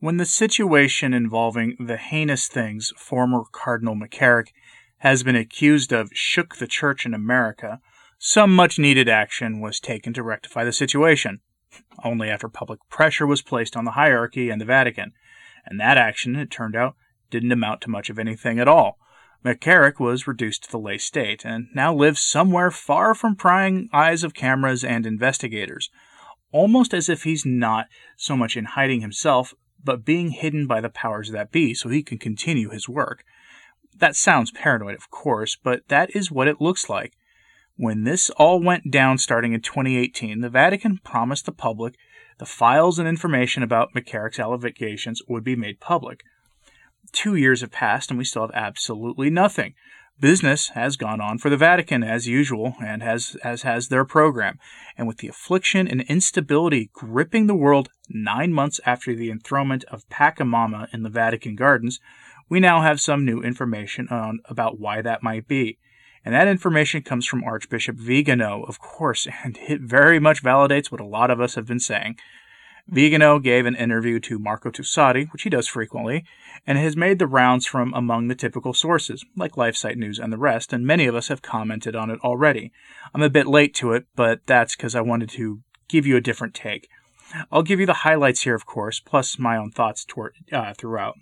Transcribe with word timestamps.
When 0.00 0.16
the 0.16 0.26
situation 0.26 1.12
involving 1.12 1.76
the 1.80 1.96
heinous 1.96 2.46
things 2.46 2.92
former 2.96 3.42
Cardinal 3.50 3.96
McCarrick 3.96 4.50
has 4.98 5.24
been 5.24 5.34
accused 5.34 5.92
of 5.92 6.10
shook 6.12 6.54
the 6.54 6.68
church 6.68 7.04
in 7.04 7.14
America, 7.14 7.80
some 8.16 8.54
much 8.54 8.78
needed 8.78 9.08
action 9.08 9.58
was 9.58 9.80
taken 9.80 10.12
to 10.12 10.22
rectify 10.22 10.62
the 10.62 10.72
situation, 10.72 11.40
only 12.04 12.30
after 12.30 12.48
public 12.48 12.78
pressure 12.88 13.26
was 13.26 13.42
placed 13.42 13.76
on 13.76 13.84
the 13.84 13.92
hierarchy 13.92 14.50
and 14.50 14.60
the 14.60 14.64
Vatican, 14.64 15.14
and 15.66 15.80
that 15.80 15.98
action, 15.98 16.36
it 16.36 16.48
turned 16.48 16.76
out, 16.76 16.94
didn't 17.28 17.50
amount 17.50 17.80
to 17.80 17.90
much 17.90 18.08
of 18.08 18.20
anything 18.20 18.60
at 18.60 18.68
all. 18.68 18.98
McCarrick 19.44 19.98
was 19.98 20.28
reduced 20.28 20.62
to 20.62 20.70
the 20.70 20.78
lay 20.78 20.98
state, 20.98 21.44
and 21.44 21.66
now 21.74 21.92
lives 21.92 22.20
somewhere 22.20 22.70
far 22.70 23.16
from 23.16 23.34
prying 23.34 23.88
eyes 23.92 24.22
of 24.22 24.32
cameras 24.32 24.84
and 24.84 25.04
investigators, 25.04 25.90
almost 26.52 26.94
as 26.94 27.08
if 27.08 27.24
he's 27.24 27.44
not 27.44 27.86
so 28.16 28.36
much 28.36 28.56
in 28.56 28.64
hiding 28.64 29.00
himself, 29.00 29.54
but 29.82 30.04
being 30.04 30.30
hidden 30.30 30.66
by 30.66 30.80
the 30.80 30.88
powers 30.88 31.30
that 31.30 31.52
be 31.52 31.74
so 31.74 31.88
he 31.88 32.02
can 32.02 32.18
continue 32.18 32.70
his 32.70 32.88
work. 32.88 33.24
That 33.96 34.16
sounds 34.16 34.50
paranoid, 34.50 34.94
of 34.94 35.10
course, 35.10 35.56
but 35.56 35.88
that 35.88 36.14
is 36.14 36.30
what 36.30 36.48
it 36.48 36.60
looks 36.60 36.88
like. 36.88 37.16
When 37.76 38.04
this 38.04 38.30
all 38.30 38.62
went 38.62 38.90
down 38.90 39.18
starting 39.18 39.52
in 39.52 39.60
2018, 39.60 40.40
the 40.40 40.48
Vatican 40.48 40.98
promised 40.98 41.46
the 41.46 41.52
public 41.52 41.96
the 42.38 42.46
files 42.46 42.98
and 42.98 43.08
information 43.08 43.62
about 43.62 43.94
McCarrick's 43.94 44.38
allegations 44.38 45.20
would 45.28 45.44
be 45.44 45.56
made 45.56 45.80
public. 45.80 46.22
Two 47.12 47.34
years 47.34 47.60
have 47.60 47.72
passed 47.72 48.10
and 48.10 48.18
we 48.18 48.24
still 48.24 48.42
have 48.42 48.54
absolutely 48.54 49.28
nothing. 49.28 49.74
Business 50.20 50.70
has 50.70 50.96
gone 50.96 51.20
on 51.20 51.38
for 51.38 51.48
the 51.48 51.56
Vatican 51.56 52.02
as 52.02 52.26
usual, 52.26 52.74
and 52.84 53.02
has 53.02 53.36
as 53.44 53.62
has 53.62 53.86
their 53.86 54.04
program. 54.04 54.58
And 54.96 55.06
with 55.06 55.18
the 55.18 55.28
affliction 55.28 55.86
and 55.86 56.00
instability 56.02 56.90
gripping 56.92 57.46
the 57.46 57.54
world 57.54 57.90
nine 58.08 58.52
months 58.52 58.80
after 58.84 59.14
the 59.14 59.30
enthronement 59.30 59.84
of 59.84 60.08
Pachamama 60.08 60.92
in 60.92 61.04
the 61.04 61.08
Vatican 61.08 61.54
gardens, 61.54 62.00
we 62.48 62.58
now 62.58 62.82
have 62.82 63.00
some 63.00 63.24
new 63.24 63.40
information 63.42 64.08
on 64.08 64.40
about 64.46 64.80
why 64.80 65.02
that 65.02 65.22
might 65.22 65.46
be. 65.46 65.78
And 66.24 66.34
that 66.34 66.48
information 66.48 67.02
comes 67.02 67.24
from 67.24 67.44
Archbishop 67.44 67.96
Vigano, 67.96 68.64
of 68.64 68.80
course, 68.80 69.28
and 69.44 69.56
it 69.68 69.82
very 69.82 70.18
much 70.18 70.42
validates 70.42 70.90
what 70.90 71.00
a 71.00 71.06
lot 71.06 71.30
of 71.30 71.40
us 71.40 71.54
have 71.54 71.66
been 71.66 71.80
saying. 71.80 72.16
Vigano 72.90 73.38
gave 73.38 73.66
an 73.66 73.76
interview 73.76 74.18
to 74.20 74.38
Marco 74.38 74.70
Tosatti, 74.70 75.30
which 75.30 75.42
he 75.42 75.50
does 75.50 75.68
frequently, 75.68 76.24
and 76.66 76.78
has 76.78 76.96
made 76.96 77.18
the 77.18 77.26
rounds 77.26 77.66
from 77.66 77.92
among 77.92 78.28
the 78.28 78.34
typical 78.34 78.72
sources, 78.72 79.24
like 79.36 79.52
LifeSite 79.52 79.96
News 79.96 80.18
and 80.18 80.32
the 80.32 80.38
rest, 80.38 80.72
and 80.72 80.86
many 80.86 81.06
of 81.06 81.14
us 81.14 81.28
have 81.28 81.42
commented 81.42 81.94
on 81.94 82.10
it 82.10 82.18
already. 82.20 82.72
I'm 83.14 83.22
a 83.22 83.28
bit 83.28 83.46
late 83.46 83.74
to 83.76 83.92
it, 83.92 84.06
but 84.16 84.40
that's 84.46 84.74
because 84.74 84.94
I 84.94 85.02
wanted 85.02 85.28
to 85.30 85.60
give 85.88 86.06
you 86.06 86.16
a 86.16 86.22
different 86.22 86.54
take. 86.54 86.88
I'll 87.52 87.62
give 87.62 87.78
you 87.78 87.84
the 87.84 87.92
highlights 87.92 88.42
here, 88.42 88.54
of 88.54 88.64
course, 88.64 89.00
plus 89.00 89.38
my 89.38 89.58
own 89.58 89.70
thoughts 89.70 90.06
toward, 90.06 90.32
uh, 90.50 90.72
throughout. 90.72 91.16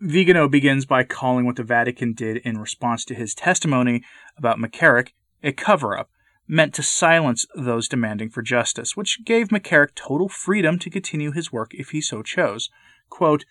Vigano 0.00 0.48
begins 0.48 0.86
by 0.86 1.02
calling 1.02 1.44
what 1.44 1.56
the 1.56 1.64
Vatican 1.64 2.12
did 2.12 2.36
in 2.38 2.58
response 2.58 3.04
to 3.06 3.14
his 3.14 3.34
testimony 3.34 4.04
about 4.36 4.58
McCarrick 4.58 5.08
a 5.42 5.52
cover 5.52 5.98
up 5.98 6.08
meant 6.46 6.74
to 6.74 6.82
silence 6.82 7.46
those 7.54 7.88
demanding 7.88 8.28
for 8.28 8.42
justice, 8.42 8.96
which 8.96 9.24
gave 9.24 9.48
McCarrick 9.48 9.94
total 9.94 10.28
freedom 10.28 10.78
to 10.78 10.90
continue 10.90 11.32
his 11.32 11.52
work 11.52 11.72
if 11.74 11.90
he 11.90 12.00
so 12.00 12.22
chose. 12.22 12.70
Quote, 13.08 13.44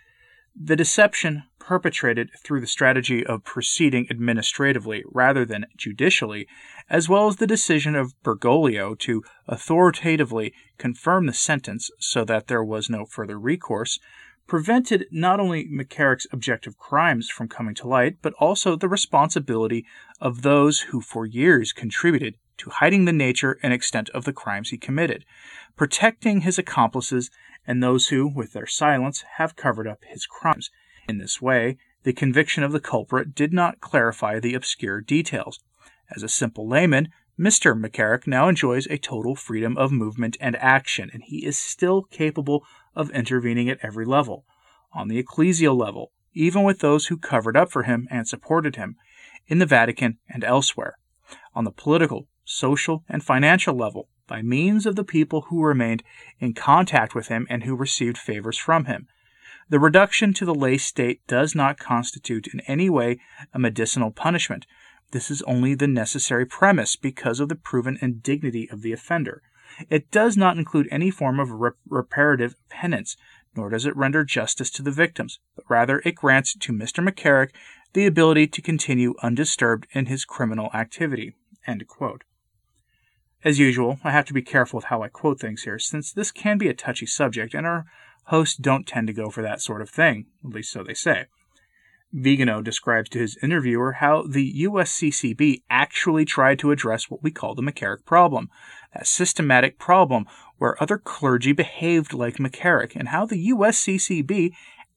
the 0.56 0.76
deception 0.76 1.44
perpetrated 1.58 2.30
through 2.44 2.62
the 2.62 2.68
strategy 2.68 3.26
of 3.26 3.44
proceeding 3.44 4.06
administratively 4.12 5.04
rather 5.12 5.46
than 5.46 5.66
judicially, 5.76 6.48
as 6.90 7.10
well 7.10 7.28
as 7.28 7.38
the 7.38 7.48
decision 7.48 7.96
of 7.96 8.14
Bergoglio 8.22 8.94
to 9.00 9.24
authoritatively 9.48 10.54
confirm 10.78 11.26
the 11.26 11.34
sentence 11.34 11.90
so 12.00 12.24
that 12.26 12.48
there 12.48 12.64
was 12.64 12.90
no 12.90 13.06
further 13.06 13.40
recourse, 13.40 14.00
prevented 14.46 15.08
not 15.10 15.40
only 15.40 15.68
McCarrick's 15.68 16.28
objective 16.32 16.78
crimes 16.78 17.30
from 17.30 17.48
coming 17.48 17.74
to 17.76 17.88
light, 17.88 18.18
but 18.22 18.34
also 18.34 18.76
the 18.76 18.90
responsibility 18.90 19.86
of 20.22 20.44
those 20.44 20.82
who 20.82 21.02
for 21.02 21.26
years 21.26 21.74
contributed 21.74 22.36
to 22.58 22.70
hiding 22.70 23.06
the 23.06 23.14
nature 23.14 23.60
and 23.64 23.74
extent 23.74 24.10
of 24.10 24.26
the 24.26 24.34
crimes 24.34 24.70
he 24.70 24.78
committed, 24.78 25.26
protecting 25.76 26.42
his 26.42 26.58
accomplices 26.58 27.30
and 27.66 27.82
those 27.82 28.08
who, 28.08 28.28
with 28.28 28.54
their 28.54 28.68
silence, 28.68 29.24
have 29.38 29.56
covered 29.56 29.88
up 29.88 30.00
his 30.06 30.26
crimes. 30.26 30.70
In 31.08 31.18
this 31.18 31.42
way, 31.42 31.78
the 32.04 32.14
conviction 32.14 32.64
of 32.64 32.72
the 32.72 32.80
culprit 32.80 33.34
did 33.34 33.54
not 33.54 33.80
clarify 33.80 34.40
the 34.40 34.54
obscure 34.54 35.02
details. 35.02 35.60
As 36.16 36.24
a 36.24 36.30
simple 36.30 36.68
layman, 36.68 37.10
Mr. 37.40 37.80
McCarrick 37.80 38.28
now 38.28 38.48
enjoys 38.48 38.86
a 38.88 38.98
total 38.98 39.36
freedom 39.36 39.78
of 39.78 39.92
movement 39.92 40.38
and 40.40 40.56
action, 40.58 41.10
and 41.14 41.24
he 41.24 41.46
is 41.46 41.58
still 41.58 42.04
capable 42.04 42.64
of 42.96 43.10
intervening 43.12 43.70
at 43.70 43.80
every 43.82 44.06
level. 44.06 44.46
On 44.94 45.08
the 45.08 45.22
ecclesial 45.22 45.76
level, 45.76 46.12
even 46.34 46.64
with 46.64 46.80
those 46.80 47.08
who 47.08 47.18
covered 47.18 47.58
up 47.58 47.72
for 47.72 47.84
him 47.84 48.08
and 48.12 48.28
supported 48.28 48.76
him, 48.76 48.98
in 49.48 49.60
the 49.60 49.66
Vatican 49.66 50.20
and 50.30 50.44
elsewhere. 50.44 50.98
On 51.56 51.64
the 51.64 51.72
political, 51.72 52.28
social, 52.46 53.04
and 53.10 53.24
financial 53.24 53.76
level 53.76 54.10
by 54.28 54.42
means 54.42 54.86
of 54.86 54.96
the 54.96 55.04
people 55.04 55.42
who 55.42 55.64
remained 55.64 56.04
in 56.40 56.54
contact 56.54 57.14
with 57.14 57.28
him 57.28 57.46
and 57.50 57.64
who 57.64 57.76
received 57.76 58.18
favors 58.18 58.58
from 58.58 58.86
him. 58.86 59.08
The 59.70 59.80
reduction 59.80 60.34
to 60.34 60.46
the 60.46 60.56
lay 60.56 60.78
state 60.78 61.26
does 61.28 61.56
not 61.56 61.80
constitute 61.80 62.48
in 62.48 62.60
any 62.62 62.90
way 62.90 63.20
a 63.54 63.60
medicinal 63.60 64.12
punishment. 64.12 64.66
This 65.12 65.32
is 65.32 65.42
only 65.44 65.76
the 65.76 65.88
necessary 65.88 66.46
premise 66.46 66.96
because 66.96 67.40
of 67.40 67.50
the 67.50 67.56
proven 67.56 67.98
indignity 68.02 68.70
of 68.70 68.82
the 68.82 68.92
offender. 68.92 69.42
It 69.90 70.12
does 70.12 70.38
not 70.38 70.58
include 70.58 70.88
any 70.92 71.10
form 71.10 71.40
of 71.40 71.50
rep- 71.50 71.78
reparative 71.88 72.56
penance, 72.70 73.18
nor 73.56 73.70
does 73.70 73.86
it 73.86 73.96
render 73.96 74.24
justice 74.24 74.70
to 74.72 74.82
the 74.82 74.92
victims, 74.92 75.40
but 75.56 75.66
rather 75.70 76.02
it 76.06 76.16
grants 76.16 76.56
to 76.56 76.74
Mr. 76.74 77.08
McCarrick 77.08 77.52
the 77.94 78.06
ability 78.06 78.48
to 78.48 78.62
continue 78.62 79.14
undisturbed 79.22 79.88
in 79.92 80.08
his 80.08 80.26
criminal 80.26 80.72
activity. 80.74 81.36
As 83.46 83.60
usual, 83.60 84.00
I 84.06 84.12
have 84.12 84.26
to 84.26 84.34
be 84.34 84.42
careful 84.42 84.78
with 84.78 84.86
how 84.86 85.04
I 85.04 85.10
quote 85.10 85.40
things 85.40 85.64
here, 85.64 85.78
since 85.78 86.14
this 86.14 86.32
can 86.32 86.58
be 86.58 86.70
a 86.70 86.74
touchy 86.74 87.06
subject, 87.06 87.54
and 87.54 87.68
our 87.68 87.86
hosts 88.28 88.56
don't 88.56 88.88
tend 88.88 89.08
to 89.08 89.14
go 89.14 89.30
for 89.30 89.42
that 89.42 89.62
sort 89.62 89.82
of 89.82 89.90
thing, 89.90 90.28
at 90.46 90.52
least 90.52 90.72
so 90.72 90.82
they 90.82 90.94
say. 90.94 91.26
Vigano 92.14 92.62
describes 92.62 93.10
to 93.10 93.20
his 93.20 93.38
interviewer 93.44 93.94
how 93.94 94.24
the 94.26 94.64
USCCB 94.64 95.64
actually 95.70 96.24
tried 96.24 96.58
to 96.60 96.72
address 96.72 97.10
what 97.10 97.22
we 97.22 97.32
call 97.32 97.54
the 97.54 97.62
McCarrick 97.62 98.06
problem, 98.06 98.50
that 98.94 99.08
systematic 99.08 99.78
problem 99.78 100.26
where 100.58 100.82
other 100.82 100.98
clergy 100.98 101.52
behaved 101.52 102.14
like 102.14 102.38
McCarrick, 102.38 102.96
and 102.96 103.10
how 103.10 103.26
the 103.26 103.50
USCCB 103.50 104.52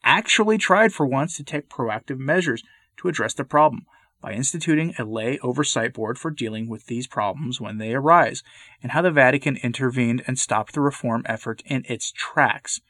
actually 0.05 0.59
tried 0.59 0.93
for 0.93 1.05
once 1.05 1.37
to 1.37 1.43
take 1.43 1.69
proactive 1.69 2.19
measures 2.19 2.63
to 2.99 3.09
address 3.09 3.35
the 3.35 3.45
problem 3.45 3.87
by 4.27 4.33
instituting 4.33 4.93
a 4.99 5.05
lay 5.05 5.39
oversight 5.39 5.95
board 5.95 6.19
for 6.19 6.33
dealing 6.33 6.69
with 6.69 6.87
these 6.87 7.07
problems 7.07 7.61
when 7.61 7.79
they 7.79 7.95
arise, 7.95 8.43
and 8.83 8.91
how 8.91 9.01
the 9.01 9.13
Vatican 9.13 9.57
intervened 9.59 10.21
and 10.27 10.37
stopped 10.37 10.73
the 10.73 10.81
reform 10.81 11.23
effort 11.27 11.63
in 11.65 11.85
its 11.89 12.11
tracks. 12.11 12.81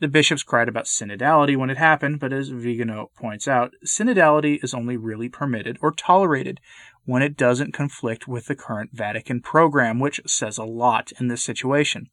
The 0.00 0.08
bishops 0.08 0.42
cried 0.42 0.70
about 0.70 0.86
synodality 0.86 1.54
when 1.54 1.68
it 1.68 1.76
happened, 1.76 2.18
but 2.18 2.32
as 2.32 2.48
Vigano 2.48 3.10
points 3.14 3.46
out, 3.46 3.74
synodality 3.84 4.58
is 4.64 4.72
only 4.72 4.96
really 4.96 5.28
permitted 5.28 5.76
or 5.82 5.92
tolerated 5.92 6.60
when 7.04 7.20
it 7.20 7.36
doesn't 7.36 7.74
conflict 7.74 8.26
with 8.26 8.46
the 8.46 8.56
current 8.56 8.88
Vatican 8.94 9.42
program, 9.42 10.00
which 10.00 10.22
says 10.26 10.56
a 10.56 10.64
lot 10.64 11.12
in 11.20 11.28
this 11.28 11.44
situation. 11.44 12.08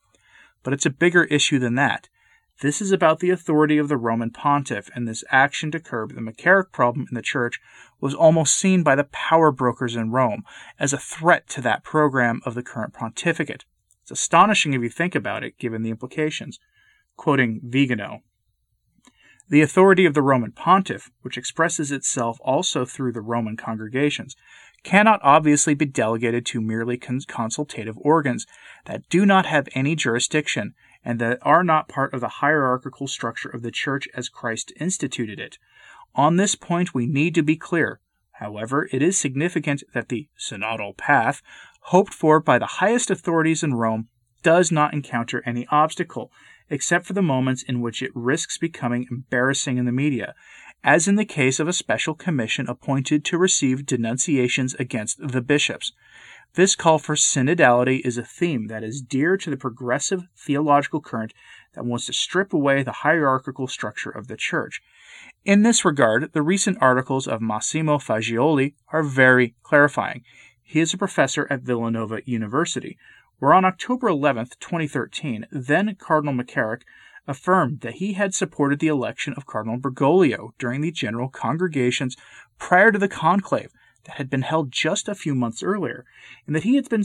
But 0.61 0.73
it's 0.73 0.85
a 0.85 0.89
bigger 0.89 1.23
issue 1.23 1.57
than 1.57 1.75
that. 1.75 2.09
This 2.61 2.79
is 2.79 2.91
about 2.91 3.19
the 3.19 3.31
authority 3.31 3.79
of 3.79 3.87
the 3.87 3.97
Roman 3.97 4.29
pontiff, 4.29 4.87
and 4.93 5.07
this 5.07 5.23
action 5.31 5.71
to 5.71 5.79
curb 5.79 6.13
the 6.13 6.21
McCarrick 6.21 6.71
problem 6.71 7.07
in 7.09 7.15
the 7.15 7.23
church 7.23 7.59
was 7.99 8.13
almost 8.13 8.55
seen 8.55 8.83
by 8.83 8.95
the 8.95 9.05
power 9.05 9.51
brokers 9.51 9.95
in 9.95 10.11
Rome 10.11 10.43
as 10.79 10.93
a 10.93 10.99
threat 10.99 11.49
to 11.49 11.61
that 11.61 11.83
program 11.83 12.39
of 12.45 12.53
the 12.53 12.61
current 12.61 12.93
pontificate. 12.93 13.65
It's 14.03 14.11
astonishing 14.11 14.73
if 14.73 14.81
you 14.83 14.89
think 14.89 15.15
about 15.15 15.43
it, 15.43 15.57
given 15.57 15.81
the 15.81 15.89
implications. 15.89 16.59
Quoting 17.17 17.61
Vigano, 17.63 18.21
the 19.49 19.61
authority 19.61 20.05
of 20.05 20.13
the 20.13 20.21
Roman 20.21 20.51
pontiff, 20.51 21.09
which 21.23 21.37
expresses 21.37 21.91
itself 21.91 22.37
also 22.41 22.85
through 22.85 23.11
the 23.11 23.21
Roman 23.21 23.57
congregations, 23.57 24.35
cannot 24.83 25.19
obviously 25.23 25.73
be 25.73 25.85
delegated 25.85 26.45
to 26.45 26.61
merely 26.61 26.97
consultative 26.97 27.97
organs 27.97 28.45
that 28.85 29.09
do 29.09 29.25
not 29.25 29.45
have 29.47 29.67
any 29.73 29.95
jurisdiction 29.95 30.73
and 31.03 31.19
that 31.19 31.39
are 31.41 31.63
not 31.63 31.87
part 31.87 32.13
of 32.13 32.21
the 32.21 32.27
hierarchical 32.27 33.07
structure 33.07 33.49
of 33.49 33.61
the 33.61 33.71
Church 33.71 34.07
as 34.13 34.29
Christ 34.29 34.71
instituted 34.79 35.39
it. 35.39 35.57
On 36.15 36.35
this 36.35 36.55
point, 36.55 36.93
we 36.93 37.05
need 37.05 37.35
to 37.35 37.43
be 37.43 37.55
clear. 37.55 37.99
However, 38.33 38.89
it 38.91 39.01
is 39.01 39.17
significant 39.17 39.83
that 39.93 40.09
the 40.09 40.27
synodal 40.37 40.97
path, 40.97 41.41
hoped 41.85 42.13
for 42.13 42.39
by 42.39 42.59
the 42.59 42.65
highest 42.65 43.09
authorities 43.09 43.63
in 43.63 43.75
Rome, 43.75 44.07
does 44.43 44.71
not 44.71 44.93
encounter 44.93 45.43
any 45.45 45.67
obstacle, 45.67 46.31
except 46.69 47.05
for 47.05 47.13
the 47.13 47.21
moments 47.21 47.63
in 47.63 47.81
which 47.81 48.01
it 48.01 48.11
risks 48.15 48.57
becoming 48.57 49.07
embarrassing 49.11 49.77
in 49.77 49.85
the 49.85 49.91
media, 49.91 50.33
as 50.83 51.07
in 51.07 51.15
the 51.15 51.25
case 51.25 51.59
of 51.59 51.67
a 51.67 51.73
special 51.73 52.15
commission 52.15 52.67
appointed 52.67 53.23
to 53.25 53.37
receive 53.37 53.85
denunciations 53.85 54.73
against 54.75 55.19
the 55.19 55.41
bishops. 55.41 55.91
This 56.55 56.75
call 56.75 56.99
for 56.99 57.15
synodality 57.15 58.01
is 58.03 58.17
a 58.17 58.25
theme 58.25 58.67
that 58.67 58.83
is 58.83 59.01
dear 59.01 59.37
to 59.37 59.49
the 59.49 59.55
progressive 59.55 60.23
theological 60.35 60.99
current 60.99 61.33
that 61.75 61.85
wants 61.85 62.07
to 62.07 62.13
strip 62.13 62.51
away 62.51 62.83
the 62.83 62.91
hierarchical 62.91 63.67
structure 63.67 64.09
of 64.09 64.27
the 64.27 64.35
church. 64.35 64.81
In 65.45 65.61
this 65.61 65.85
regard, 65.85 66.33
the 66.33 66.41
recent 66.41 66.77
articles 66.81 67.25
of 67.25 67.41
Massimo 67.41 67.99
Faggioli 67.99 68.73
are 68.91 69.01
very 69.01 69.55
clarifying. 69.63 70.25
He 70.61 70.81
is 70.81 70.93
a 70.93 70.97
professor 70.97 71.47
at 71.49 71.61
Villanova 71.61 72.19
University, 72.25 72.97
where 73.39 73.53
on 73.53 73.63
October 73.63 74.09
11, 74.09 74.47
2013, 74.59 75.47
then 75.53 75.95
Cardinal 75.95 76.33
McCarrick 76.33 76.81
affirmed 77.27 77.79
that 77.79 77.95
he 77.95 78.13
had 78.13 78.33
supported 78.33 78.79
the 78.79 78.87
election 78.87 79.33
of 79.37 79.45
Cardinal 79.45 79.79
Bergoglio 79.79 80.51
during 80.59 80.81
the 80.81 80.91
general 80.91 81.29
congregations 81.29 82.17
prior 82.57 82.91
to 82.91 82.99
the 82.99 83.07
conclave 83.07 83.71
that 84.05 84.15
had 84.15 84.29
been 84.29 84.41
held 84.41 84.71
just 84.71 85.07
a 85.07 85.15
few 85.15 85.35
months 85.35 85.63
earlier, 85.63 86.05
and 86.45 86.55
that 86.55 86.63
he 86.63 86.75
had 86.75 86.89
been 86.89 87.03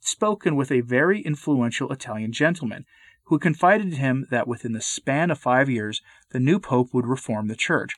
spoken 0.00 0.56
with 0.56 0.70
a 0.70 0.80
very 0.80 1.20
influential 1.20 1.92
Italian 1.92 2.32
gentleman 2.32 2.84
who 3.24 3.38
confided 3.38 3.90
to 3.90 3.96
him 3.96 4.26
that 4.30 4.48
within 4.48 4.72
the 4.72 4.80
span 4.80 5.30
of 5.30 5.38
five 5.38 5.68
years 5.68 6.00
the 6.30 6.40
new 6.40 6.58
pope 6.58 6.94
would 6.94 7.06
reform 7.06 7.48
the 7.48 7.56
church. 7.56 7.96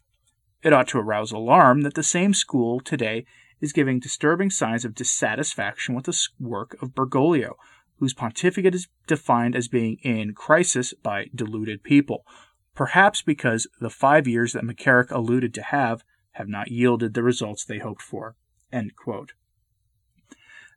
It 0.62 0.73
ought 0.73 0.88
to 0.88 0.99
arouse 0.99 1.32
alarm 1.32 1.82
that 1.82 1.94
the 1.94 2.02
same 2.02 2.35
school 2.35 2.81
today 2.81 3.25
is 3.61 3.73
giving 3.73 4.00
disturbing 4.00 4.50
signs 4.50 4.85
of 4.85 4.94
dissatisfaction 4.94 5.94
with 5.94 6.06
the 6.06 6.29
work 6.38 6.76
of 6.82 6.94
Bergoglio, 6.94 7.55
whose 7.99 8.14
pontificate 8.14 8.75
is 8.75 8.88
defined 9.06 9.55
as 9.55 9.69
being 9.69 9.99
in 10.02 10.35
crisis 10.35 10.94
by 10.94 11.26
deluded 11.35 11.82
people, 11.82 12.25
perhaps 12.75 13.23
because 13.23 13.69
the 13.81 13.91
five 13.91 14.26
years 14.26 14.52
that 14.52 14.64
McCarrick 14.64 15.11
alluded 15.11 15.55
to 15.55 15.62
have 15.62 16.02
have 16.32 16.49
not 16.49 16.70
yielded 16.70 17.14
the 17.14 17.23
results 17.23 17.64
they 17.64 17.79
hoped 17.79 18.02
for. 18.02 18.37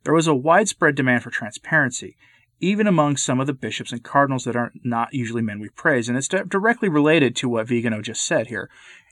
There 0.04 0.14
was 0.14 0.26
a 0.26 0.34
widespread 0.34 0.94
demand 0.94 1.22
for 1.22 1.30
transparency, 1.30 2.16
even 2.60 2.86
among 2.86 3.16
some 3.16 3.40
of 3.40 3.46
the 3.46 3.54
bishops 3.54 3.92
and 3.92 4.02
cardinals 4.02 4.44
that 4.44 4.56
are 4.56 4.72
not 4.82 5.14
usually 5.14 5.42
men 5.42 5.60
we 5.60 5.68
praise, 5.70 6.08
and 6.08 6.16
it's 6.16 6.28
directly 6.28 6.88
related 6.88 7.34
to 7.36 7.48
what 7.48 7.66
Vigano 7.66 8.02
just 8.02 8.24
said 8.24 8.48
here. 8.48 8.70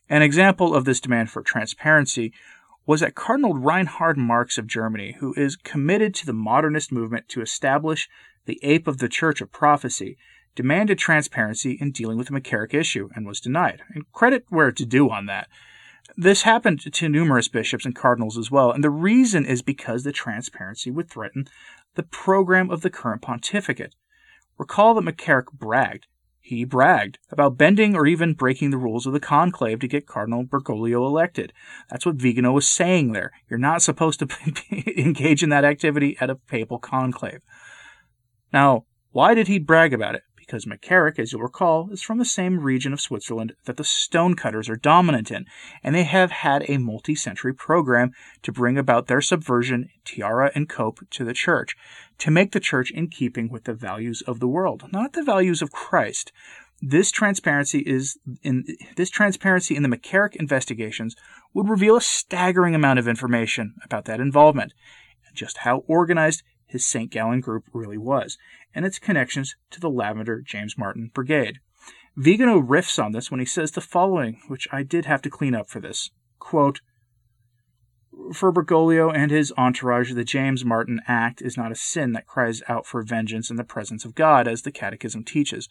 An 0.08 0.22
example 0.22 0.74
of 0.74 0.84
this 0.84 1.00
demand 1.00 1.30
for 1.30 1.42
transparency 1.42 2.32
was 2.84 3.00
that 3.00 3.14
Cardinal 3.14 3.54
Reinhard 3.54 4.18
Marx 4.18 4.58
of 4.58 4.66
Germany, 4.66 5.16
who 5.20 5.32
is 5.34 5.56
committed 5.56 6.14
to 6.14 6.26
the 6.26 6.32
modernist 6.32 6.90
movement 6.92 7.28
to 7.28 7.40
establish 7.40 8.08
the 8.44 8.58
ape 8.62 8.88
of 8.88 8.98
the 8.98 9.08
Church 9.08 9.40
of 9.40 9.52
Prophecy, 9.52 10.18
demanded 10.54 10.98
transparency 10.98 11.78
in 11.80 11.92
dealing 11.92 12.18
with 12.18 12.28
the 12.28 12.38
McCarrick 12.38 12.74
issue 12.74 13.08
and 13.14 13.26
was 13.26 13.40
denied. 13.40 13.82
And 13.94 14.10
credit 14.12 14.44
where 14.48 14.68
it's 14.68 14.84
due 14.84 15.10
on 15.10 15.26
that. 15.26 15.48
This 16.16 16.42
happened 16.42 16.80
to 16.92 17.08
numerous 17.08 17.48
bishops 17.48 17.84
and 17.84 17.94
cardinals 17.94 18.36
as 18.36 18.50
well, 18.50 18.70
and 18.70 18.84
the 18.84 18.90
reason 18.90 19.46
is 19.46 19.62
because 19.62 20.04
the 20.04 20.12
transparency 20.12 20.90
would 20.90 21.08
threaten 21.08 21.48
the 21.94 22.02
program 22.02 22.70
of 22.70 22.82
the 22.82 22.90
current 22.90 23.22
pontificate. 23.22 23.94
Recall 24.58 24.94
that 24.94 25.04
McCarrick 25.04 25.52
bragged 25.52 26.06
he 26.42 26.64
bragged 26.64 27.18
about 27.30 27.56
bending 27.56 27.94
or 27.94 28.04
even 28.04 28.34
breaking 28.34 28.70
the 28.70 28.76
rules 28.76 29.06
of 29.06 29.12
the 29.12 29.20
conclave 29.20 29.78
to 29.78 29.88
get 29.88 30.08
Cardinal 30.08 30.44
Bergoglio 30.44 31.06
elected. 31.06 31.52
That's 31.88 32.04
what 32.04 32.16
Vigano 32.16 32.52
was 32.52 32.66
saying 32.66 33.12
there. 33.12 33.30
You're 33.48 33.60
not 33.60 33.80
supposed 33.80 34.18
to 34.18 34.28
engage 34.98 35.44
in 35.44 35.50
that 35.50 35.64
activity 35.64 36.16
at 36.20 36.30
a 36.30 36.34
papal 36.34 36.80
conclave. 36.80 37.42
Now, 38.52 38.86
why 39.12 39.34
did 39.34 39.46
he 39.46 39.60
brag 39.60 39.94
about 39.94 40.16
it? 40.16 40.22
Because 40.52 40.66
McCarrick, 40.66 41.18
as 41.18 41.32
you'll 41.32 41.40
recall, 41.40 41.88
is 41.90 42.02
from 42.02 42.18
the 42.18 42.26
same 42.26 42.60
region 42.60 42.92
of 42.92 43.00
Switzerland 43.00 43.54
that 43.64 43.78
the 43.78 43.84
stonecutters 43.84 44.68
are 44.68 44.76
dominant 44.76 45.30
in, 45.30 45.46
and 45.82 45.94
they 45.94 46.02
have 46.02 46.30
had 46.30 46.62
a 46.68 46.76
multi 46.76 47.14
century 47.14 47.54
program 47.54 48.12
to 48.42 48.52
bring 48.52 48.76
about 48.76 49.06
their 49.06 49.22
subversion, 49.22 49.88
tiara 50.04 50.52
and 50.54 50.68
cope, 50.68 51.00
to 51.08 51.24
the 51.24 51.32
church, 51.32 51.74
to 52.18 52.30
make 52.30 52.52
the 52.52 52.60
church 52.60 52.90
in 52.90 53.08
keeping 53.08 53.48
with 53.48 53.64
the 53.64 53.72
values 53.72 54.20
of 54.26 54.40
the 54.40 54.46
world, 54.46 54.84
not 54.92 55.14
the 55.14 55.22
values 55.22 55.62
of 55.62 55.72
Christ. 55.72 56.32
This 56.82 57.10
transparency 57.10 57.78
is 57.78 58.18
in 58.42 58.66
this 58.96 59.08
transparency 59.08 59.74
in 59.74 59.82
the 59.82 59.88
McCarrick 59.88 60.36
investigations 60.36 61.16
would 61.54 61.70
reveal 61.70 61.96
a 61.96 62.02
staggering 62.02 62.74
amount 62.74 62.98
of 62.98 63.08
information 63.08 63.72
about 63.82 64.04
that 64.04 64.20
involvement 64.20 64.74
and 65.26 65.34
just 65.34 65.58
how 65.58 65.78
organized 65.86 66.42
his 66.72 66.84
St. 66.84 67.10
Gallen 67.10 67.40
group 67.40 67.64
really 67.72 67.98
was, 67.98 68.38
and 68.74 68.84
its 68.84 68.98
connections 68.98 69.54
to 69.70 69.78
the 69.78 69.90
Lavender 69.90 70.40
James 70.40 70.76
Martin 70.76 71.10
Brigade. 71.12 71.60
Vigano 72.16 72.60
riffs 72.60 73.02
on 73.02 73.12
this 73.12 73.30
when 73.30 73.40
he 73.40 73.46
says 73.46 73.70
the 73.70 73.80
following, 73.80 74.40
which 74.48 74.66
I 74.72 74.82
did 74.82 75.04
have 75.04 75.22
to 75.22 75.30
clean 75.30 75.54
up 75.54 75.68
for 75.68 75.80
this. 75.80 76.10
Quote, 76.38 76.80
for 78.32 78.52
Bergoglio 78.52 79.10
and 79.14 79.30
his 79.30 79.52
entourage, 79.56 80.12
the 80.12 80.24
James 80.24 80.64
Martin 80.64 81.00
Act 81.06 81.42
is 81.42 81.56
not 81.56 81.72
a 81.72 81.76
sin 81.76 82.12
that 82.12 82.26
cries 82.26 82.62
out 82.68 82.86
for 82.86 83.02
vengeance 83.02 83.50
in 83.50 83.56
the 83.56 83.64
presence 83.64 84.04
of 84.04 84.14
God, 84.14 84.48
as 84.48 84.62
the 84.62 84.72
Catechism 84.72 85.24
teaches. 85.24 85.68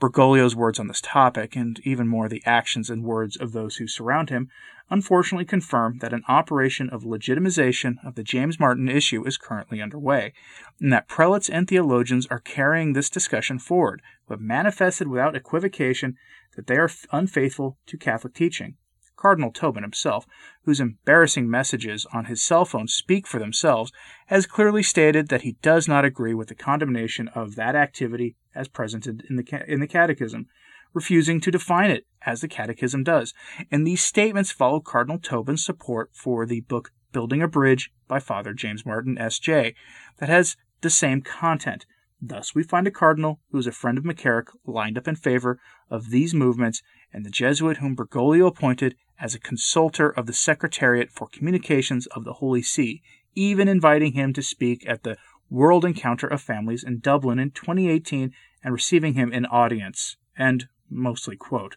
Bergoglio's 0.00 0.56
words 0.56 0.78
on 0.78 0.88
this 0.88 1.00
topic, 1.00 1.56
and 1.56 1.80
even 1.84 2.08
more 2.08 2.28
the 2.28 2.42
actions 2.44 2.90
and 2.90 3.04
words 3.04 3.36
of 3.36 3.52
those 3.52 3.76
who 3.76 3.88
surround 3.88 4.30
him, 4.30 4.48
unfortunately 4.90 5.44
confirm 5.44 5.98
that 5.98 6.12
an 6.12 6.22
operation 6.28 6.90
of 6.90 7.02
legitimization 7.02 7.96
of 8.04 8.14
the 8.14 8.22
James 8.22 8.60
Martin 8.60 8.88
issue 8.88 9.26
is 9.26 9.38
currently 9.38 9.80
underway, 9.80 10.32
and 10.80 10.92
that 10.92 11.08
prelates 11.08 11.48
and 11.48 11.66
theologians 11.66 12.26
are 12.26 12.40
carrying 12.40 12.92
this 12.92 13.10
discussion 13.10 13.58
forward, 13.58 14.02
but 14.28 14.40
manifested 14.40 15.08
without 15.08 15.36
equivocation 15.36 16.16
that 16.56 16.66
they 16.66 16.76
are 16.76 16.90
unfaithful 17.12 17.78
to 17.86 17.96
Catholic 17.96 18.34
teaching. 18.34 18.76
Cardinal 19.16 19.52
Tobin 19.52 19.82
himself, 19.82 20.26
whose 20.64 20.80
embarrassing 20.80 21.50
messages 21.50 22.06
on 22.12 22.26
his 22.26 22.42
cell 22.42 22.64
phone 22.64 22.88
speak 22.88 23.26
for 23.26 23.38
themselves, 23.38 23.92
has 24.26 24.46
clearly 24.46 24.82
stated 24.82 25.28
that 25.28 25.42
he 25.42 25.56
does 25.62 25.88
not 25.88 26.04
agree 26.04 26.34
with 26.34 26.48
the 26.48 26.54
condemnation 26.54 27.28
of 27.28 27.56
that 27.56 27.74
activity 27.74 28.36
as 28.54 28.68
presented 28.68 29.24
in 29.28 29.36
the, 29.36 29.64
in 29.66 29.80
the 29.80 29.86
Catechism, 29.86 30.46
refusing 30.92 31.40
to 31.40 31.50
define 31.50 31.90
it 31.90 32.06
as 32.26 32.40
the 32.40 32.48
Catechism 32.48 33.02
does. 33.02 33.34
And 33.70 33.86
these 33.86 34.02
statements 34.02 34.52
follow 34.52 34.80
Cardinal 34.80 35.18
Tobin's 35.18 35.64
support 35.64 36.10
for 36.12 36.46
the 36.46 36.60
book 36.60 36.90
Building 37.12 37.42
a 37.42 37.48
Bridge 37.48 37.92
by 38.08 38.18
Father 38.18 38.52
James 38.52 38.84
Martin, 38.84 39.16
S.J., 39.18 39.74
that 40.18 40.28
has 40.28 40.56
the 40.80 40.90
same 40.90 41.22
content. 41.22 41.86
Thus, 42.20 42.54
we 42.54 42.62
find 42.62 42.86
a 42.86 42.90
cardinal 42.90 43.40
who 43.50 43.58
is 43.58 43.66
a 43.66 43.72
friend 43.72 43.98
of 43.98 44.04
McCarrick 44.04 44.48
lined 44.66 44.96
up 44.96 45.06
in 45.06 45.14
favor 45.14 45.60
of 45.90 46.10
these 46.10 46.32
movements, 46.32 46.82
and 47.12 47.24
the 47.24 47.30
Jesuit 47.30 47.78
whom 47.78 47.94
Bergoglio 47.94 48.46
appointed 48.46 48.96
as 49.18 49.34
a 49.34 49.40
consultor 49.40 50.10
of 50.10 50.26
the 50.26 50.32
Secretariat 50.32 51.10
for 51.10 51.28
Communications 51.28 52.06
of 52.08 52.24
the 52.24 52.34
Holy 52.34 52.62
See, 52.62 53.02
even 53.34 53.68
inviting 53.68 54.12
him 54.12 54.32
to 54.32 54.42
speak 54.42 54.88
at 54.88 55.02
the 55.02 55.16
World 55.50 55.84
Encounter 55.84 56.26
of 56.26 56.40
Families 56.40 56.84
in 56.84 57.00
Dublin 57.00 57.38
in 57.38 57.50
2018 57.50 58.32
and 58.62 58.72
receiving 58.72 59.14
him 59.14 59.32
in 59.32 59.46
audience. 59.46 60.16
And 60.36 60.68
mostly 60.90 61.36
quote. 61.36 61.76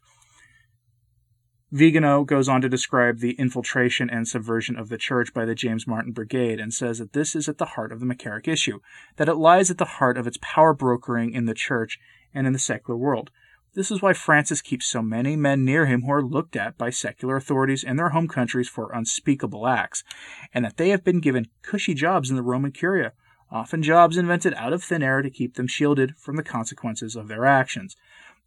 Vigano 1.71 2.23
goes 2.23 2.47
on 2.47 2.61
to 2.61 2.69
describe 2.69 3.19
the 3.19 3.33
infiltration 3.33 4.09
and 4.09 4.25
subversion 4.25 4.77
of 4.77 4.87
the 4.87 4.97
church 4.97 5.33
by 5.33 5.43
the 5.43 5.55
James 5.55 5.85
Martin 5.85 6.13
Brigade 6.13 6.61
and 6.61 6.73
says 6.73 6.99
that 6.99 7.11
this 7.11 7.35
is 7.35 7.49
at 7.49 7.57
the 7.57 7.65
heart 7.65 7.91
of 7.91 7.99
the 7.99 8.05
McCarrick 8.05 8.47
issue, 8.47 8.79
that 9.17 9.27
it 9.27 9.35
lies 9.35 9.69
at 9.69 9.77
the 9.77 9.85
heart 9.85 10.17
of 10.17 10.25
its 10.25 10.39
power 10.41 10.73
brokering 10.73 11.33
in 11.33 11.45
the 11.45 11.53
church 11.53 11.99
and 12.33 12.47
in 12.47 12.53
the 12.53 12.59
secular 12.59 12.97
world. 12.97 13.31
This 13.77 13.91
is 13.91 14.01
why 14.01 14.13
Francis 14.13 14.63
keeps 14.63 14.87
so 14.87 15.03
many 15.03 15.35
men 15.35 15.63
near 15.63 15.85
him 15.85 16.01
who 16.01 16.11
are 16.11 16.23
looked 16.23 16.55
at 16.55 16.79
by 16.79 16.89
secular 16.89 17.35
authorities 17.35 17.83
in 17.83 17.95
their 17.95 18.09
home 18.09 18.27
countries 18.27 18.67
for 18.67 18.91
unspeakable 18.91 19.67
acts, 19.67 20.03
and 20.51 20.65
that 20.65 20.77
they 20.77 20.89
have 20.89 21.03
been 21.03 21.19
given 21.19 21.49
cushy 21.61 21.93
jobs 21.93 22.31
in 22.31 22.35
the 22.35 22.41
Roman 22.41 22.71
Curia, 22.71 23.13
often 23.51 23.83
jobs 23.83 24.17
invented 24.17 24.55
out 24.55 24.73
of 24.73 24.83
thin 24.83 25.03
air 25.03 25.21
to 25.21 25.29
keep 25.29 25.53
them 25.53 25.67
shielded 25.67 26.17
from 26.17 26.37
the 26.37 26.43
consequences 26.43 27.15
of 27.15 27.27
their 27.27 27.45
actions. 27.45 27.95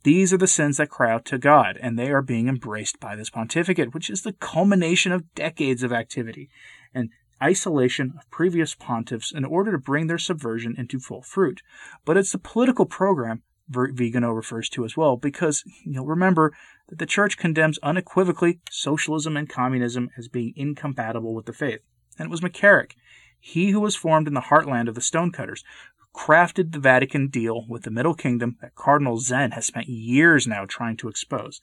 These 0.03 0.33
are 0.33 0.37
the 0.37 0.49
sins 0.49 0.79
that 0.79 0.91
cry 0.91 1.13
out 1.13 1.25
to 1.27 1.39
God, 1.39 1.79
and 1.81 1.97
they 1.97 2.11
are 2.11 2.23
being 2.23 2.49
embraced 2.49 2.99
by 2.99 3.15
this 3.15 3.31
pontificate, 3.31 3.95
which 3.95 4.11
is 4.11 4.23
the 4.23 4.33
culmination 4.33 5.13
of 5.13 5.33
decades 5.37 5.85
of 5.85 5.93
activity 5.93 6.51
and 6.93 7.11
isolation 7.41 8.15
of 8.19 8.29
previous 8.33 8.75
pontiffs 8.75 9.33
in 9.33 9.45
order 9.45 9.71
to 9.71 9.79
bring 9.79 10.09
their 10.09 10.19
subversion 10.19 10.75
into 10.77 10.99
full 10.99 11.23
fruit. 11.23 11.63
But 12.05 12.17
it's 12.17 12.33
the 12.33 12.39
political 12.39 12.85
program 12.85 13.45
Vigano 13.71 14.31
refers 14.31 14.69
to 14.71 14.85
as 14.85 14.97
well, 14.97 15.17
because 15.17 15.63
you'll 15.85 16.07
remember 16.07 16.53
that 16.89 16.99
the 16.99 17.07
church 17.07 17.39
condemns 17.39 17.79
unequivocally 17.83 18.61
socialism 18.71 19.37
and 19.37 19.49
communism 19.49 20.11
as 20.19 20.29
being 20.29 20.53
incompatible 20.57 21.35
with 21.35 21.47
the 21.47 21.53
faith. 21.53 21.81
And 22.19 22.27
it 22.27 22.31
was 22.31 22.41
McCarrick, 22.41 22.93
he 23.39 23.71
who 23.71 23.81
was 23.81 23.97
formed 23.97 24.29
in 24.29 24.35
the 24.35 24.41
heartland 24.41 24.89
of 24.89 24.95
the 24.95 25.01
stonecutters, 25.01 25.65
who 25.97 26.21
crafted 26.21 26.73
the 26.73 26.81
Vatican 26.81 27.29
deal 27.29 27.65
with 27.69 27.85
the 27.85 27.91
Middle 27.91 28.15
Kingdom 28.15 28.57
that 28.61 28.75
Cardinal 28.75 29.19
Zen 29.19 29.53
has 29.53 29.67
spent 29.67 29.89
years 29.89 30.47
now 30.47 30.65
trying 30.67 30.97
to 30.99 31.09
expose, 31.09 31.61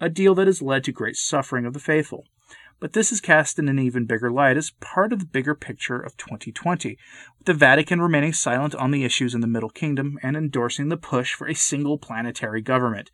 a 0.00 0.08
deal 0.08 0.34
that 0.34 0.48
has 0.48 0.60
led 0.60 0.84
to 0.84 0.92
great 0.92 1.16
suffering 1.16 1.64
of 1.64 1.72
the 1.72 1.80
faithful. 1.80 2.26
But 2.80 2.92
this 2.92 3.12
is 3.12 3.20
cast 3.20 3.58
in 3.58 3.68
an 3.68 3.78
even 3.78 4.04
bigger 4.04 4.30
light 4.30 4.56
as 4.56 4.72
part 4.80 5.12
of 5.12 5.18
the 5.20 5.26
bigger 5.26 5.54
picture 5.54 6.00
of 6.00 6.16
2020, 6.16 6.98
with 7.38 7.46
the 7.46 7.54
Vatican 7.54 8.00
remaining 8.00 8.32
silent 8.32 8.74
on 8.74 8.90
the 8.90 9.04
issues 9.04 9.34
in 9.34 9.40
the 9.40 9.46
Middle 9.46 9.70
Kingdom 9.70 10.18
and 10.22 10.36
endorsing 10.36 10.88
the 10.88 10.96
push 10.96 11.32
for 11.32 11.46
a 11.46 11.54
single 11.54 11.98
planetary 11.98 12.60
government. 12.60 13.10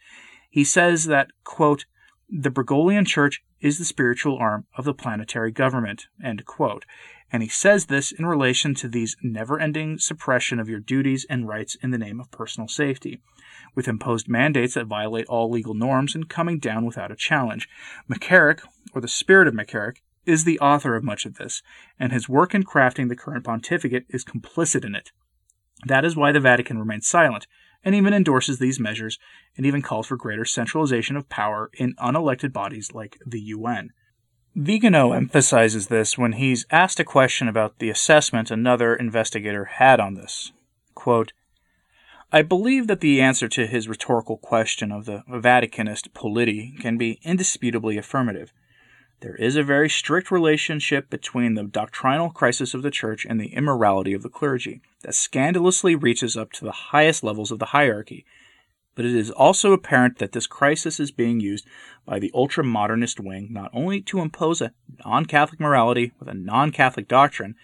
He 0.51 0.65
says 0.65 1.05
that, 1.05 1.29
quote, 1.45 1.85
the 2.29 2.51
Bergoglian 2.51 3.07
Church 3.07 3.43
is 3.61 3.79
the 3.79 3.85
spiritual 3.85 4.39
arm 4.39 4.67
of 4.77 4.85
the 4.85 4.95
planetary 4.95 5.51
government, 5.51 6.07
end 6.23 6.45
quote 6.47 6.85
and 7.33 7.43
he 7.43 7.49
says 7.49 7.87
this 7.87 8.13
in 8.13 8.27
relation 8.27 8.75
to 8.75 8.89
these 8.89 9.17
never 9.23 9.61
ending 9.61 9.99
suppression 9.99 10.59
of 10.59 10.69
your 10.69 10.81
duties 10.81 11.27
and 11.31 11.47
rights 11.47 11.77
in 11.83 11.91
the 11.91 11.99
name 11.99 12.21
of 12.21 12.31
personal 12.31 12.69
safety, 12.69 13.21
with 13.75 13.89
imposed 13.89 14.29
mandates 14.29 14.75
that 14.75 14.87
violate 14.87 15.27
all 15.27 15.51
legal 15.51 15.75
norms 15.75 16.15
and 16.15 16.29
coming 16.29 16.59
down 16.59 16.85
without 16.85 17.13
a 17.13 17.17
challenge. 17.17 17.69
McCarrick, 18.11 18.61
or 18.95 19.01
the 19.01 19.09
spirit 19.09 19.47
of 19.47 19.55
McCarrick, 19.55 19.99
is 20.27 20.45
the 20.45 20.59
author 20.61 20.97
of 20.97 21.05
much 21.05 21.25
of 21.25 21.37
this, 21.37 21.63
and 21.99 22.13
his 22.13 22.29
work 22.29 22.55
in 22.55 22.63
crafting 22.63 23.09
the 23.09 23.17
current 23.17 23.45
pontificate 23.45 24.07
is 24.09 24.25
complicit 24.25 24.85
in 24.85 24.95
it. 24.95 25.11
That 25.87 26.05
is 26.05 26.17
why 26.17 26.33
the 26.33 26.41
Vatican 26.41 26.79
remains 26.79 27.09
silent, 27.09 27.47
and 27.83 27.95
even 27.95 28.13
endorses 28.13 28.59
these 28.59 28.79
measures, 28.79 29.19
and 29.57 29.65
even 29.65 29.83
calls 29.83 30.07
for 30.07 30.17
greater 30.17 30.45
centralization 30.45 31.17
of 31.17 31.29
power 31.29 31.71
in 31.75 31.95
unelected 31.95 32.53
bodies 32.53 32.93
like 32.93 33.19
the 33.25 33.41
UN. 33.41 33.91
Vigano 34.57 35.13
emphasizes 35.13 35.87
this 35.87 36.19
when 36.19 36.33
he's 36.33 36.67
asked 36.71 36.99
a 36.99 37.05
question 37.05 37.47
about 37.47 37.79
the 37.79 37.89
assessment 37.89 38.51
another 38.51 38.97
investigator 38.97 39.67
had 39.67 40.01
on 40.01 40.15
this. 40.15 40.53
Quote, 40.95 41.33
I 42.33 42.43
believe 42.43 42.87
that 42.89 43.01
the 43.01 43.21
answer 43.21 43.49
to 43.49 43.67
his 43.67 43.89
rhetorical 43.89 44.37
question 44.37 44.91
of 44.91 45.05
the 45.05 45.23
Vaticanist 45.29 46.13
polity 46.15 46.77
can 46.81 46.97
be 46.97 47.21
indisputably 47.23 47.97
affirmative. 47.97 48.53
There 49.21 49.37
is 49.37 49.55
a 49.55 49.63
very 49.63 49.89
strict 49.89 50.31
relationship 50.31 51.11
between 51.11 51.55
the 51.55 51.65
doctrinal 51.65 52.31
crisis 52.31 52.73
of 52.73 52.83
the 52.83 52.91
Church 52.91 53.27
and 53.29 53.41
the 53.41 53.55
immorality 53.55 54.15
of 54.15 54.23
the 54.23 54.29
clergy 54.29 54.81
that 55.03 55.15
scandalously 55.15 55.95
reaches 55.95 56.37
up 56.37 56.53
to 56.53 56.65
the 56.65 56.73
highest 56.73 57.23
levels 57.23 57.51
of 57.51 57.59
the 57.59 57.67
hierarchy, 57.67 58.25
but 58.95 59.05
it 59.05 59.15
is 59.15 59.31
also 59.31 59.73
apparent 59.73 60.19
that 60.19 60.33
this 60.33 60.47
crisis 60.47 61.01
is 61.01 61.11
being 61.11 61.41
used 61.41 61.67
by 62.05 62.19
the 62.19 62.31
ultra 62.35 62.65
modernist 62.65 63.21
wing 63.21 63.49
not 63.51 63.71
only 63.73 64.01
to 64.01 64.21
impose 64.21 64.61
a 64.61 64.73
non 65.05 65.27
Catholic 65.27 65.61
morality 65.61 66.13
with 66.19 66.29
a 66.29 66.35
non 66.35 66.73
Catholic 66.73 67.09
doctrine, 67.09 67.55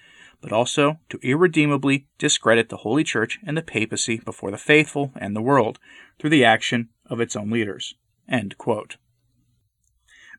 but 0.41 0.53
also 0.53 0.99
to 1.09 1.19
irredeemably 1.23 2.07
discredit 2.19 2.69
the 2.69 2.79
Holy 2.79 3.05
Church 3.05 3.39
and 3.47 3.57
the 3.57 3.63
papacy 3.63 4.19
before 4.19 4.51
the 4.51 4.59
faithful 4.59 5.13
and 5.17 5.35
the 5.35 5.43
world 5.43 5.79
through 6.19 6.31
the 6.31 6.45
action 6.45 6.89
of 7.07 7.21
its 7.21 7.35
own 7.35 7.51
leaders. 7.51 7.95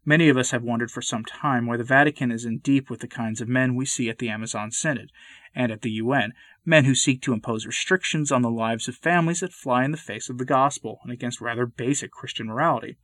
Many 0.08 0.30
of 0.30 0.38
us 0.38 0.52
have 0.52 0.64
wondered 0.64 0.90
for 0.90 1.02
some 1.02 1.26
time 1.26 1.66
why 1.66 1.76
the 1.76 1.84
Vatican 1.84 2.32
is 2.32 2.46
in 2.46 2.60
deep 2.60 2.90
with 2.90 3.02
the 3.02 3.10
kinds 3.10 3.42
of 3.42 3.50
men 3.50 3.76
we 3.76 3.84
see 3.84 4.08
at 4.08 4.20
the 4.20 4.30
Amazon 4.30 4.72
Synod 4.72 5.12
and 5.54 5.70
at 5.70 5.82
the 5.82 5.92
UN, 5.92 6.32
men 6.64 6.86
who 6.86 6.96
seek 6.96 7.22
to 7.24 7.34
impose 7.34 7.66
restrictions 7.66 8.32
on 8.32 8.42
the 8.42 8.50
lives 8.50 8.88
of 8.88 8.96
families 8.96 9.42
that 9.42 9.52
fly 9.52 9.84
in 9.84 9.92
the 9.92 9.98
face 9.98 10.30
of 10.30 10.38
the 10.38 10.46
gospel 10.46 11.02
and 11.04 11.12
against 11.12 11.42
rather 11.42 11.66
basic 11.66 12.12
Christian 12.12 12.48
morality. 12.48 12.96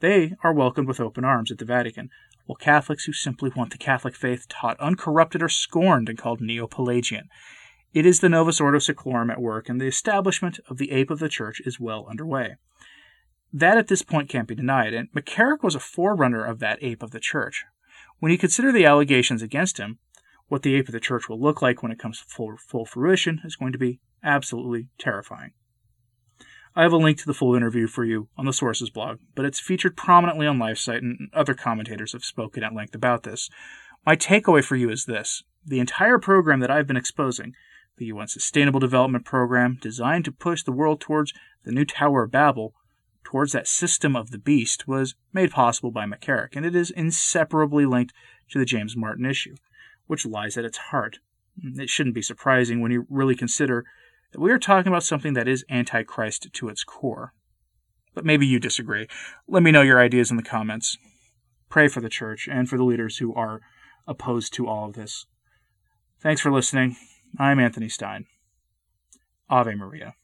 They 0.00 0.34
are 0.44 0.52
welcomed 0.52 0.86
with 0.86 1.00
open 1.00 1.24
arms 1.24 1.50
at 1.50 1.56
the 1.56 1.64
Vatican, 1.64 2.10
while 2.44 2.56
Catholics 2.56 3.06
who 3.06 3.14
simply 3.14 3.50
want 3.56 3.70
the 3.70 3.78
Catholic 3.78 4.14
faith 4.14 4.46
taught 4.46 4.78
uncorrupted 4.78 5.42
are 5.42 5.48
scorned 5.48 6.10
and 6.10 6.18
called 6.18 6.42
Neo 6.42 6.66
Pelagian. 6.66 7.30
It 7.94 8.04
is 8.04 8.20
the 8.20 8.28
Novus 8.28 8.60
Ordo 8.60 8.80
Seclorum 8.80 9.32
at 9.32 9.40
work, 9.40 9.70
and 9.70 9.80
the 9.80 9.86
establishment 9.86 10.60
of 10.68 10.76
the 10.76 10.92
ape 10.92 11.10
of 11.10 11.20
the 11.20 11.30
Church 11.30 11.62
is 11.64 11.80
well 11.80 12.06
underway. 12.06 12.56
That 13.56 13.78
at 13.78 13.86
this 13.86 14.02
point 14.02 14.28
can't 14.28 14.48
be 14.48 14.56
denied, 14.56 14.94
and 14.94 15.12
McCarrick 15.12 15.62
was 15.62 15.76
a 15.76 15.80
forerunner 15.80 16.44
of 16.44 16.58
that 16.58 16.82
ape 16.82 17.04
of 17.04 17.12
the 17.12 17.20
church. 17.20 17.64
When 18.18 18.32
you 18.32 18.36
consider 18.36 18.72
the 18.72 18.84
allegations 18.84 19.42
against 19.42 19.78
him, 19.78 20.00
what 20.48 20.62
the 20.62 20.74
ape 20.74 20.88
of 20.88 20.92
the 20.92 20.98
church 20.98 21.28
will 21.28 21.40
look 21.40 21.62
like 21.62 21.80
when 21.80 21.92
it 21.92 21.98
comes 22.00 22.18
to 22.18 22.24
full, 22.26 22.56
full 22.56 22.84
fruition 22.84 23.42
is 23.44 23.54
going 23.54 23.70
to 23.70 23.78
be 23.78 24.00
absolutely 24.24 24.88
terrifying. 24.98 25.52
I 26.74 26.82
have 26.82 26.92
a 26.92 26.96
link 26.96 27.16
to 27.18 27.26
the 27.26 27.32
full 27.32 27.54
interview 27.54 27.86
for 27.86 28.04
you 28.04 28.28
on 28.36 28.44
the 28.44 28.52
Sources 28.52 28.90
blog, 28.90 29.20
but 29.36 29.44
it's 29.44 29.60
featured 29.60 29.96
prominently 29.96 30.48
on 30.48 30.58
LifeSite, 30.58 30.98
and 30.98 31.30
other 31.32 31.54
commentators 31.54 32.12
have 32.12 32.24
spoken 32.24 32.64
at 32.64 32.74
length 32.74 32.96
about 32.96 33.22
this. 33.22 33.48
My 34.04 34.16
takeaway 34.16 34.64
for 34.64 34.74
you 34.74 34.90
is 34.90 35.04
this 35.04 35.44
the 35.64 35.78
entire 35.78 36.18
program 36.18 36.58
that 36.58 36.72
I've 36.72 36.88
been 36.88 36.96
exposing, 36.96 37.54
the 37.98 38.06
UN 38.06 38.26
Sustainable 38.26 38.80
Development 38.80 39.24
Program, 39.24 39.78
designed 39.80 40.24
to 40.24 40.32
push 40.32 40.64
the 40.64 40.72
world 40.72 41.00
towards 41.00 41.32
the 41.64 41.70
new 41.70 41.84
Tower 41.84 42.24
of 42.24 42.32
Babel, 42.32 42.74
towards 43.24 43.52
that 43.52 43.66
system 43.66 44.14
of 44.14 44.30
the 44.30 44.38
beast 44.38 44.86
was 44.86 45.14
made 45.32 45.50
possible 45.50 45.90
by 45.90 46.04
McCarrick, 46.04 46.54
and 46.54 46.64
it 46.64 46.76
is 46.76 46.90
inseparably 46.90 47.86
linked 47.86 48.12
to 48.50 48.58
the 48.58 48.64
James 48.64 48.96
Martin 48.96 49.24
issue, 49.26 49.56
which 50.06 50.26
lies 50.26 50.56
at 50.56 50.64
its 50.64 50.78
heart. 50.78 51.18
It 51.62 51.88
shouldn't 51.88 52.14
be 52.14 52.22
surprising 52.22 52.80
when 52.80 52.92
you 52.92 53.06
really 53.08 53.34
consider 53.34 53.84
that 54.32 54.40
we 54.40 54.52
are 54.52 54.58
talking 54.58 54.88
about 54.88 55.04
something 55.04 55.34
that 55.34 55.48
is 55.48 55.64
antichrist 55.70 56.48
to 56.52 56.68
its 56.68 56.84
core. 56.84 57.32
But 58.14 58.24
maybe 58.24 58.46
you 58.46 58.60
disagree. 58.60 59.08
Let 59.48 59.62
me 59.62 59.70
know 59.70 59.82
your 59.82 60.00
ideas 60.00 60.30
in 60.30 60.36
the 60.36 60.42
comments. 60.42 60.96
Pray 61.68 61.88
for 61.88 62.00
the 62.00 62.08
church 62.08 62.48
and 62.50 62.68
for 62.68 62.76
the 62.76 62.84
leaders 62.84 63.18
who 63.18 63.34
are 63.34 63.60
opposed 64.06 64.52
to 64.54 64.68
all 64.68 64.86
of 64.86 64.94
this. 64.94 65.26
Thanks 66.20 66.40
for 66.40 66.52
listening. 66.52 66.96
I'm 67.38 67.58
Anthony 67.58 67.88
Stine. 67.88 68.26
Ave 69.48 69.74
Maria. 69.74 70.14